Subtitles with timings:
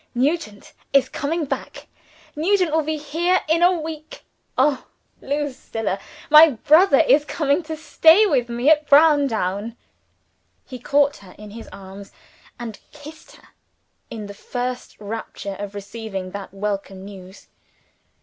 [0.15, 1.85] "Nugent is coming back!
[2.35, 4.23] Nugent will be here in a week!
[4.57, 4.87] Oh,
[5.21, 5.99] Lucilla!
[6.27, 9.77] my brother is coming to stay with me at Browndown!"
[10.65, 12.11] He caught her in his arms,
[12.59, 13.49] and kissed her,
[14.09, 17.49] in the first rapture of receiving that welcome news.